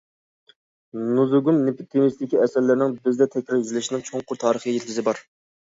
[1.17, 5.25] «نۇزۇگۇم» تېمىسىدىكى ئەسەرلەرنىڭ بىزدە تەكرار- يېزىلىشىنىڭ چوڭقۇر تارىخى يىلتىزى بار.